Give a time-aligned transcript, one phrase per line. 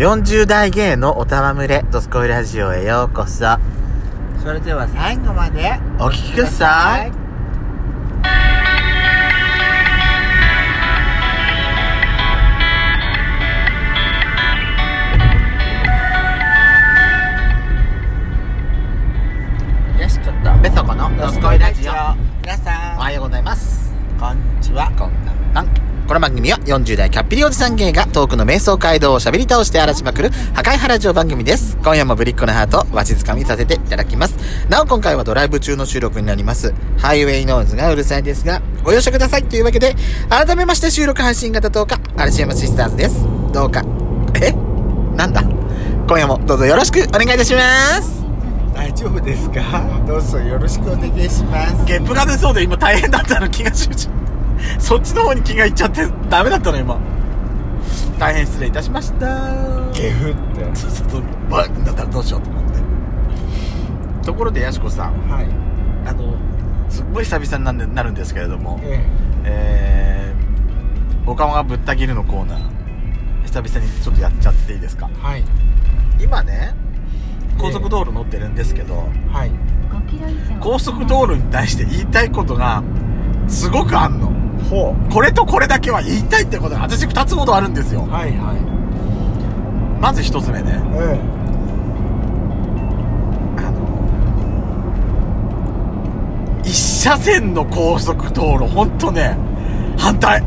[0.00, 3.44] 40代芸のおたまむれ、ドスコイラジオへようこそ。
[4.42, 7.08] それでは最後までお聞きください。
[20.00, 21.92] よしちょっとベソコのドスコイラジオ。
[22.40, 23.92] 皆さんおはようございます。
[24.18, 25.99] こんにちはこんなんなん。
[26.10, 31.76] この番組は40代キャッピリおじさん芸がトークの瞑想街道を喋り倒して荒らしまくる破壊原城番組です。
[31.76, 34.34] 今夜もぶりっ子のハートわしづかみさせていただきます。
[34.68, 36.74] なお今回はドライブ中の収録になります。
[36.98, 39.94] ハイウェイノーズがうるさいですが、ご容赦くださいというわけで、
[40.28, 43.22] 改めまして収録配信型10日、嵐山シスターズです。
[43.52, 43.84] どうか。
[44.42, 44.50] え？
[45.14, 45.42] なんだ？
[46.08, 48.24] 今夜もどうぞよろしくお願いいたします。
[48.74, 49.62] 大丈夫ですか？
[50.08, 54.08] どうぞよろしくお願いしますゲップが出そうで今大変だったの気が集中
[54.78, 56.98] そっちの方に気がいっちゃってダメだったの今。
[58.18, 59.26] 大変失礼いたしました。
[59.92, 60.64] ゲフって。
[60.74, 61.22] そうそうそう。
[61.50, 62.78] バッだったらどうしようと思って。
[64.24, 65.12] ところでやしこさん。
[65.28, 65.46] はい。
[66.06, 66.34] あの
[66.88, 68.78] すっごい久々になんでなるんですけれども。
[68.82, 69.04] え
[69.44, 70.34] え。
[71.26, 72.58] ー、おかまがぶった切るのコーナー。
[73.44, 75.08] 久々にちょっとやっちゃっていいですか？
[75.10, 75.44] えはい。
[76.20, 76.74] 今ね
[77.58, 79.50] 高速道路乗ってるんですけど、はい。
[80.60, 82.82] 高速道路に対して言いたいことが
[83.48, 84.30] すごくあんの
[84.68, 88.04] ほこれとこれだけは言いたいってことが私2つほどあるんですよ。
[88.06, 88.60] うはいはい。
[90.00, 90.80] まず1つ目ね。
[90.94, 91.18] え
[93.58, 93.80] あの
[96.64, 99.36] 一車線の高速道路ほんとね
[99.98, 100.42] 反対。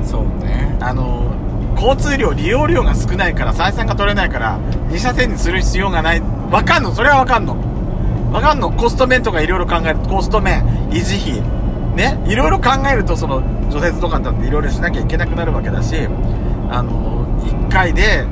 [0.00, 0.76] えそうね。
[0.80, 1.32] あの
[1.76, 4.58] 交通量利用量が少ないから採算が取れないから
[4.90, 6.22] 2車線にする必要がない。
[6.50, 6.94] わかんの。
[6.94, 7.56] それはわかんの。
[8.32, 8.70] わかんの。
[8.72, 11.63] コスト面とかいろいろ考えるコスト面維持費
[11.94, 15.96] ねいろいろ考えるとその除雪とかだっていろいろしなきゃいけなくなるわけだし
[16.70, 18.26] あの1回で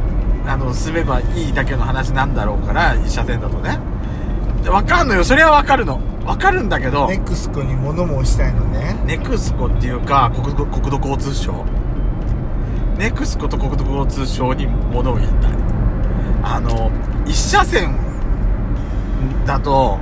[0.46, 3.78] あの進めばいいだけの話なんだろうから1車線だとね。
[4.62, 5.24] でわかんのよ。
[5.24, 6.00] それはわかるの。
[6.24, 8.96] わかるんだけどネクスコに物申したいのね。
[9.04, 11.64] ネクスコっていうか国土国土交通省。
[12.96, 15.52] ネクスコと国土交通省に物を言いたい。
[16.44, 16.90] あの
[17.26, 17.96] 一車線
[19.46, 19.98] だと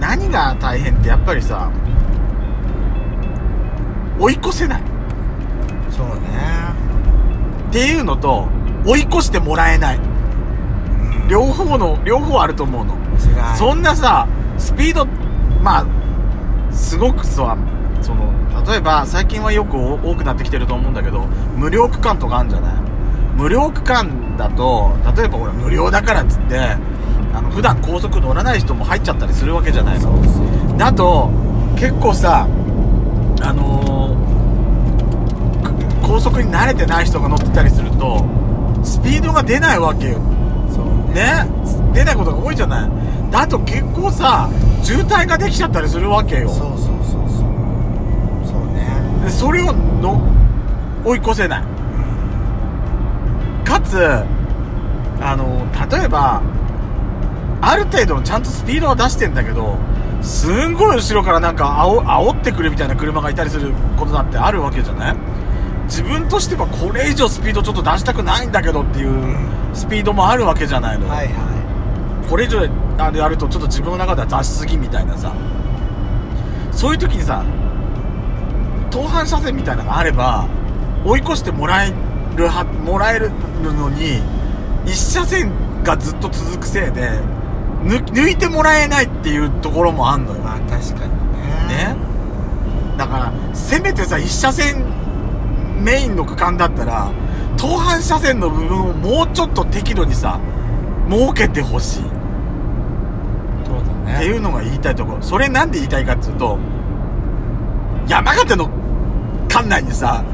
[0.00, 1.70] 何が大変ってやっぱりさ
[4.18, 4.82] 追い越せない。
[5.90, 6.14] そうね。
[7.68, 8.48] っていうのと
[8.86, 9.96] 追い越してもらえない。
[9.96, 11.28] うん。
[11.28, 12.94] 両方の両方あると思うの。
[13.56, 14.28] そんなさ
[14.58, 15.06] スピード
[15.62, 15.86] まあ
[16.72, 17.56] すごくさ
[18.02, 18.32] その
[18.66, 21.26] 例えば最近はよく多多くなってきてると思うんだけど
[21.56, 22.74] 無料区間とかあるんじゃない？
[23.36, 26.76] 無料区間だと例えばほら無料だからっつって
[27.34, 30.76] あの普段高速乗らない人も入っちゃったりするわけじゃないの。
[30.78, 31.30] だと
[31.76, 32.46] 結構さ
[33.42, 38.24] あのーく高速に慣れてない人が乗ってたりすると
[38.84, 40.18] スピードが出ないわけよ。
[40.18, 41.14] ね。
[41.14, 41.46] ね？
[41.92, 42.90] 出ないことが多いじゃない。
[43.30, 44.48] だと結構さ
[44.82, 46.48] 渋滞ができちゃったりするわけよ。
[46.48, 47.40] そうそうそうそう。
[48.46, 48.86] そうね。
[49.24, 50.20] でそれをの
[51.04, 51.64] 追い越せない。
[53.64, 53.98] かつ
[55.20, 56.42] あの例えば
[57.66, 59.76] ある程度のちゃんとスピードは出してんだけど
[60.22, 65.16] すんごい後ろからなんかあお煽ってくるみたいな車がいたりすることだってあるわけじゃない？
[65.84, 69.36] 自分としてはこれ以上スピードちょっと出したくないんだけどっていう
[69.74, 71.54] スピードもあるわけじゃないの、はいは
[72.28, 72.60] これ以上
[72.98, 75.32] あれやるとちょっと自分の中では出しすぎみたいなさ。
[76.72, 77.44] そういう時にさ
[78.90, 80.48] 東反車線みたいなのがあれば
[81.04, 81.92] 追い越してもらえ
[82.36, 83.30] るはもらえる
[83.62, 84.20] のに
[84.84, 85.52] 一車線
[85.84, 87.20] がずっと続くせいで
[87.84, 90.38] 抜抜いてもらえないっていうところもあんのよ。
[90.38, 91.12] いまあ確かに
[91.68, 91.94] ね。
[91.94, 91.96] ね。
[92.96, 94.84] だからせめてさ一車線
[95.82, 97.10] メインの区間だったら
[97.58, 100.40] 東反車線の部分をもうちょっと適度にさ
[101.10, 102.02] 設けてほしい。
[103.66, 104.16] そうだね。
[104.16, 105.22] っていうのが言いたいところ。
[105.22, 106.58] それなんで言いたいかっていうと
[108.08, 108.70] 山形の
[109.48, 110.24] 管内にさ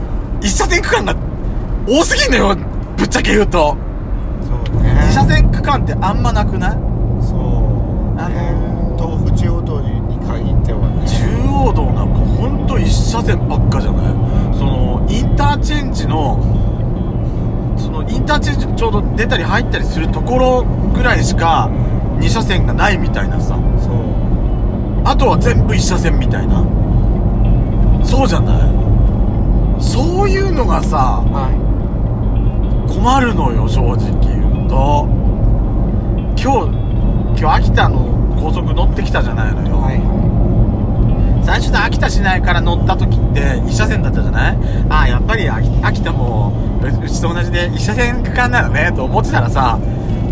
[0.40, 1.16] 一車線区間が
[1.88, 2.56] 多すぎんのよ。
[2.96, 3.76] ぶっちゃけ言うと。
[4.42, 5.06] そうね。
[5.08, 6.89] 二車線区間ってあんまなくない？
[11.72, 14.06] 道なんかほんと一車線ばっかじゃない？
[14.58, 16.38] そのインターチェンジの
[17.76, 20.64] そのインターチェンジちょうど出たり入ったりするところ
[20.94, 21.68] ぐらいしか
[22.18, 23.58] 2車線がないみたいなさ。
[23.80, 24.00] そう
[25.04, 26.62] あとは全部1車線みたいな。
[28.04, 29.82] そうじゃない？
[29.82, 31.50] そういうのがさは
[32.88, 35.08] 困るのよ正直言うと。
[36.42, 39.98] 今日今日秋田の高速乗ってきたじゃないのよ、いはい。
[39.98, 40.00] は
[41.42, 44.58] 最初の秋田市内から乗った時って1車線だったじゃない？
[44.88, 46.52] ああやっぱり秋秋田も
[46.82, 49.78] ううちちと同じで一車線区間なのねと思ってたらさ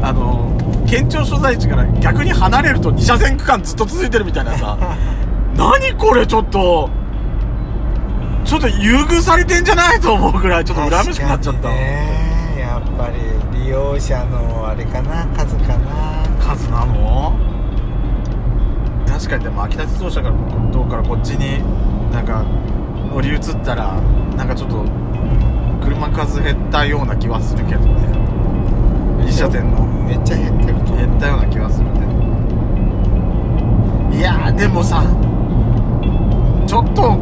[0.02, 0.56] あの
[0.88, 4.76] 県庁所在地から逆に離れると二車線区間ずっと続いてるみたいなさ
[5.56, 6.88] 何これちょっと
[8.44, 10.00] ちょっと優遇されてんじゃない？
[10.00, 12.56] と思うぐらいちょっと羨ましくなっちゃった、ね。
[12.58, 16.22] やっぱり利用者のあれかな数かな。
[16.40, 17.34] 数なの？
[19.18, 20.36] 確かにでも秋田自動車から
[20.70, 21.60] どうからこっちに
[22.12, 22.44] なんか
[23.12, 24.00] 乗り移ったら
[24.36, 24.84] なんかちょっと
[25.84, 29.26] 車数減ったような気はするけどね。
[29.26, 31.86] 一車線のめっちゃ減ってる減ったような気はする
[34.10, 34.16] ね。
[34.16, 35.02] いやーでもさ
[36.66, 37.18] ちょっと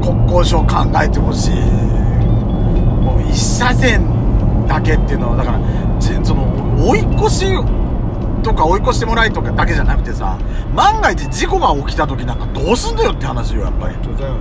[0.00, 1.54] 国交省考えてほしい。
[3.02, 4.06] もう一車線
[4.68, 5.60] だけっていうのはだから
[5.98, 6.46] じその
[6.88, 7.46] 追い越し
[8.42, 10.38] とか追い越してもらいとかだけじゃなくてさ
[10.74, 13.94] 万が一事故が起きた時なんかどうすんだよって話よやっぱり。
[13.96, 14.40] 本当だよね。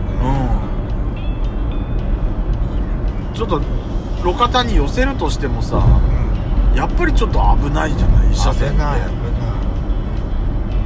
[3.29, 3.35] うん。
[3.35, 3.61] ちょっと
[4.23, 6.77] 路肩に寄せるとしてもさうん。
[6.77, 8.77] やっぱりちょっと危ないじゃない一車線って。
[8.77, 9.15] 危ない危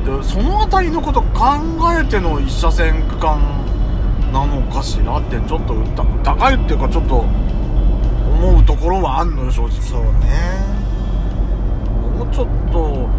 [0.06, 1.58] でその辺りのこと考
[2.00, 3.40] えての一車線区間
[4.32, 9.70] なのかしらってちょっと疑いっていうかちょっと思うところはあんのよ正直。
[9.72, 10.10] ないそうね。
[10.10, 10.79] も
[12.30, 13.10] うちょっとも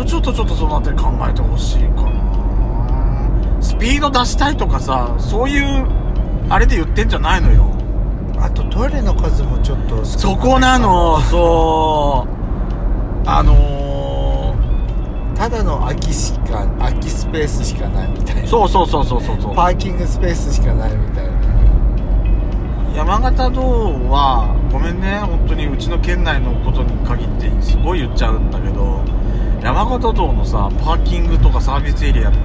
[0.00, 2.10] うちょっとちょっとその辺り考えてほしいかな。
[3.60, 5.86] スピード出したいとかさそういう
[6.48, 7.70] あれで言ってんじゃないのよ。
[8.38, 12.32] あとトイレの数もちょっと少そこなのそう。
[13.24, 14.54] あの
[15.36, 18.42] ただの空きしか空きスペースしかないみたいな。
[18.42, 19.54] ー、そうそうそうそうそうそう。
[19.54, 21.32] パーキングスペースしかないみたいな。
[22.96, 23.62] 山形道
[24.10, 29.04] はごめんね本当にうちの県内のことに限ってすごい言っちゃうんだけど
[29.62, 32.38] 山形道のさパーキングとかサービスエリアって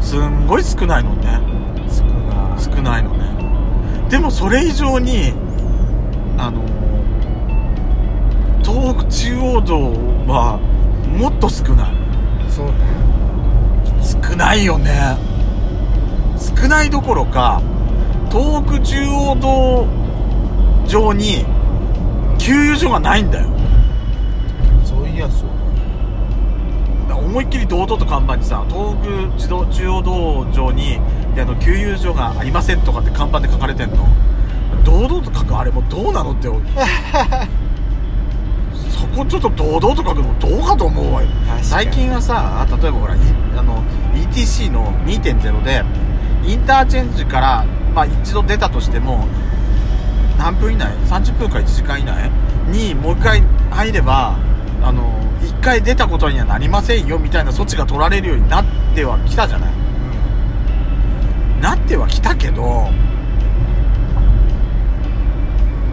[0.00, 1.40] すんごい少ないのね。
[1.88, 2.62] 少ない。
[2.62, 3.02] 少ない。
[3.02, 5.32] のねでもそれ以上に
[6.38, 6.62] あの
[8.62, 9.78] 東北中央道
[10.26, 10.58] は
[11.18, 11.94] もっと少ない。
[12.48, 12.72] そうね。
[14.00, 15.16] 少ないよね。
[16.38, 17.60] 少ないどころか
[18.30, 20.01] 東北中央道
[20.92, 21.44] 上に
[22.38, 23.48] 給油所がないんだよ。
[24.84, 25.48] そういやそう
[27.08, 27.20] だね。
[27.20, 30.98] 思いっきり堂々と看板にさ東北自動中央道上に
[31.38, 33.96] あの給油所がありませんとかって看板で書かれてんの。
[34.84, 35.56] 堂々と書く？
[35.56, 36.48] あれもどうなのって
[38.90, 41.22] そこちょっと堂々と書くのどうかと思うわ。
[41.22, 41.28] よ
[41.62, 43.18] 最近はさ例えばほらい
[43.56, 43.82] あの
[44.14, 45.82] ETC の2.0で
[46.44, 47.64] インターチェンジから、
[47.94, 49.26] まあ、一度出たとしても
[50.42, 52.28] 何分以内？30分か1時間以内？
[52.72, 54.36] にもう一回入れば
[54.82, 58.64] あの1回出たことにはなりませんよみたいな措置が取られるようになっ
[58.96, 59.72] てはきたじゃない？
[61.62, 62.88] なってはきたけど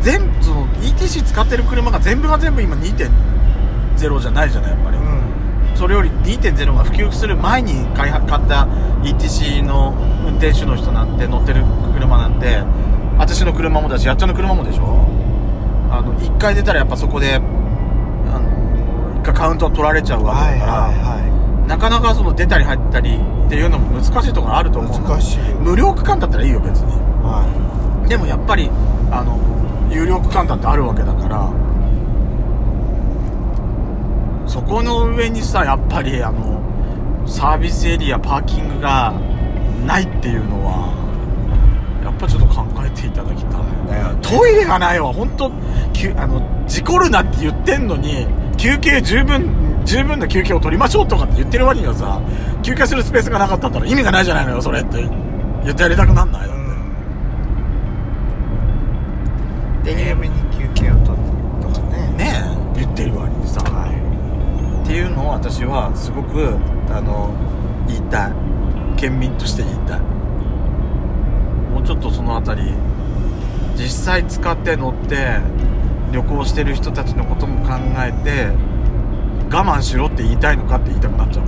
[0.01, 5.77] 全部その ETC 使ってる車が全部が全部今2.0じゃないじゃないやっぱり、うん。
[5.77, 8.65] それより2.0が普及する前に買いは買った
[9.03, 9.93] ETC の
[10.25, 11.63] 運転手の人なんて乗ってる
[11.93, 12.63] 車なんて
[13.19, 15.05] 私の車もだしやっちゃんの車もでしょ？
[15.91, 25.43] あの1回出たらやっぱそこであの1回カウントを取られちゃうわはいけだから、はなかなかその出たり入ったりっていうのも難しいところあるとい思う難しいよ。
[25.59, 26.91] 無料区間だったらいいよ別に。
[27.21, 27.43] は
[28.07, 28.69] でもやっぱり
[29.11, 29.37] あの
[29.91, 31.51] 有料区間だってあるわけだから
[34.47, 36.59] そこの上にさやっぱりあの
[37.27, 39.13] サービスエリアパーキングが
[39.85, 40.89] ないっていうのは
[42.19, 43.61] ぱちょっと考えていただきたい。
[43.61, 43.67] ね
[44.21, 45.51] トイレがないわ本当
[45.93, 52.21] きゅあの事故るなって言ってんのに休憩十分十分な休憩を取りましょうとかって言ってる割にはさ
[52.61, 55.03] 休憩するスペースがなかったら意味がないじゃないのよそれって。
[55.61, 56.57] 言ってやりたくなんないだっ
[59.83, 61.17] て、で早めに休憩を取る
[61.61, 61.97] とかね。
[62.17, 62.33] ね
[62.75, 62.79] え。
[62.79, 66.55] 言ってる割にさ、っていうのを私はすごく
[66.89, 67.33] あの
[67.89, 68.33] 言いたい。
[68.95, 69.99] 県民として言いたい
[71.89, 72.73] ちょっとその辺り
[73.75, 75.39] 実際使って乗って
[76.11, 78.51] 旅行してる人たちのことも考えて
[79.51, 81.45] 我慢しろって言いたいのかって言いたくなっちゃう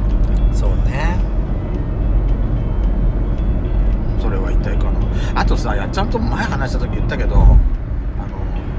[0.51, 1.15] そうね。
[4.19, 4.99] それは言いたいかな。
[5.39, 7.59] あとさやっちゃんと前話した時言ったけどあの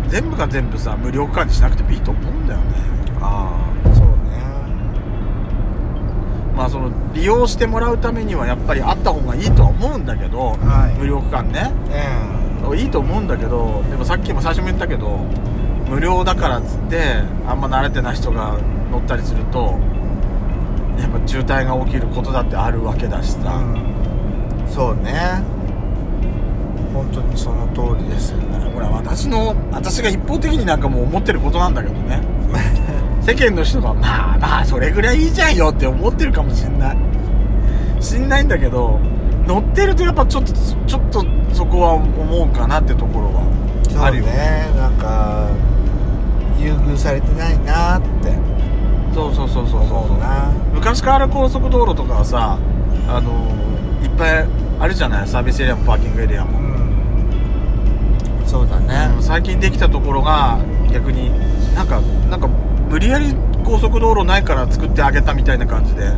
[0.09, 2.65] 全部が全部さ無料化にしなくてもいいと思うんだよね。
[3.21, 3.55] あ
[3.85, 3.92] あ
[6.57, 10.99] まあその利用してもらうためにはやっぱりあった方がいいとは思うんだけど、はい。
[10.99, 11.71] 無料区間ね。
[11.89, 15.19] ねいいと思うんだけどでもさっきも最初も言ったけど
[15.89, 18.57] 無料だからっつってあんま慣れてない人が
[18.91, 19.77] 乗ったりすると
[20.97, 24.69] やっぱ渋滞が起きることだってあるわけだしえさ、うん。
[24.69, 25.43] そうね。
[26.95, 28.71] 本当にその通りですよね。
[28.73, 32.21] ほら私私の私が一方的になんかもう思ってることなんだけどね
[33.25, 36.97] 世間の人がまあまあそれぐらいいいじゃんよって思ってるかもしんない。
[38.01, 38.99] しんないんだけど
[39.47, 43.43] 乗ってるとやっぱちょっとちょっとそこは思うかなってところは
[44.07, 44.27] あるよ。
[44.27, 45.49] ねねなんか
[46.59, 48.33] 優遇されてないなって。
[49.15, 50.09] そうそうそうそうそう
[50.75, 52.59] 昔から高速道路とかはさ
[53.07, 53.31] あの
[54.03, 54.47] いっぱい
[54.81, 55.29] あるじゃない？
[55.29, 56.63] サービスエリアもパーキングエリアも、う
[58.43, 58.47] ん。
[58.47, 59.13] そうだね。
[59.15, 60.59] うん最近できたところが
[60.91, 61.31] 逆に
[61.75, 62.01] なんか
[62.31, 62.49] なんか
[62.93, 63.35] 無理やり
[63.65, 66.13] 高速道路ないから作ってあげたみたいな感じで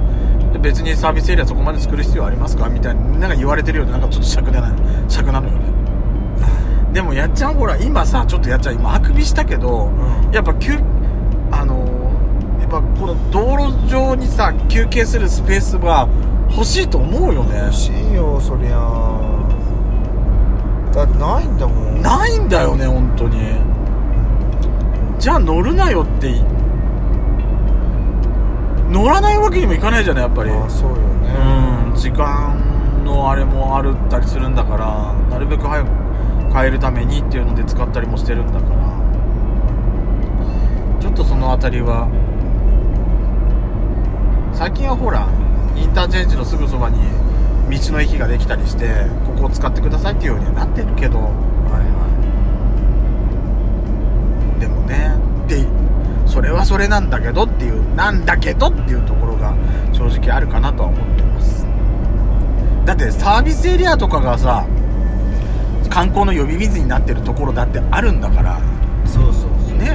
[0.53, 4.73] で別にサービスエリアそこまで作る必要ありますかみたいななんか言われてるようでなんかちょっと尺でない
[5.09, 5.61] 尺なのよね。
[6.93, 10.33] でもやっちゃんほら今さちょっとやっちゃん今あくびしたけど、うん。
[10.33, 10.73] やっぱ休
[11.53, 16.09] あのーやっぱこの道路上にさ休憩するスペースは
[16.51, 17.57] 欲しいと思うよね。
[17.67, 18.81] 欲しいよそりゃ。
[20.93, 22.03] だってないんだもん。
[22.03, 23.61] ないんだよね本当に。
[25.21, 26.41] じゃあ乗るなよってい
[28.95, 30.51] 乗らないわけにもいかないじゃないやっぱり。
[30.51, 31.03] あそうよね。
[31.89, 35.89] うん時間のあれもあるったりするんだからなるべく早く
[36.53, 38.65] 帰るためにっていうので使ったりもしてるんだから。
[41.01, 42.09] ちょっとその辺りは
[44.55, 45.29] 最近はほら
[45.77, 47.01] インターチェンジのすぐそばに
[47.69, 48.87] 道の駅ができたりして
[49.27, 51.19] ここを使ってくださいっていうようにはなってるけど。
[51.19, 51.25] は
[51.81, 51.85] い
[54.61, 55.34] でもねで
[56.35, 59.55] それはそれなんだけどっていうなんだけどっていうところが
[59.93, 61.65] 正直あるかなとは思ってます。
[62.85, 64.67] だってサービスエリアとかがさ
[65.89, 68.51] 観光の呼び水になってるところだってあるんだから。
[68.55, 68.63] はい
[69.09, 69.33] そうそう
[69.69, 69.79] そう。
[69.79, 69.91] ね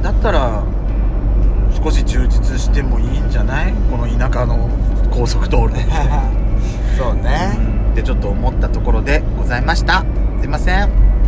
[0.00, 0.02] え。
[0.02, 0.62] だったら
[1.84, 3.74] 少し充実してもいいんじゃない？
[3.90, 4.70] この田舎の
[5.10, 5.84] 高速道路で。
[6.96, 7.58] そうね。
[7.92, 10.02] ってちょっと思ったところでございました。
[10.40, 11.05] すいません